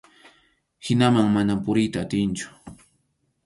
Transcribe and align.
Hinaman 0.87 1.29
mana 1.37 1.55
puriyta 1.67 2.01
atinchu. 2.07 2.47